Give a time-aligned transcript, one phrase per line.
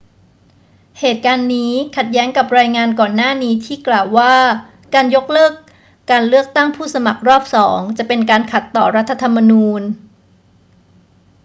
[0.99, 4.33] เหตุการณ์นี้ขัดแย้งกับรายงานก่อนหน้านี้ที่กล่าวว่า
[4.93, 5.53] การยกเลิก
[6.09, 9.83] การเลือกตั้งผู้สมัครรอบสองจะเป็นการขัดต่อรัฐธรรมนูญ